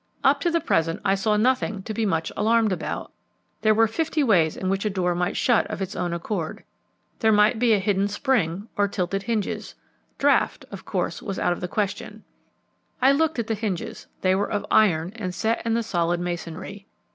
[0.23, 3.11] Up to the present I saw nothing to be much alarmed about.
[3.61, 6.63] There were fifty ways in which a door might shut of its own accord.
[7.19, 9.75] There might be a hidden spring or tilted hinges;
[10.17, 12.23] draught, of course, was out of the question.
[12.99, 16.87] I looked at the hinges, they were of iron and set in the solid masonry.